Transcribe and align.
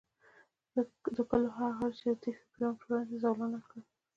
د 1.15 1.17
کلو 1.29 1.49
هغه 1.57 1.71
غړي 1.77 1.91
چې 1.99 2.03
د 2.09 2.13
تېښتې 2.21 2.47
په 2.51 2.55
جرم 2.59 2.75
تورن 2.81 3.01
دي، 3.09 3.15
زولانه 3.23 3.59
کړي 3.67 3.81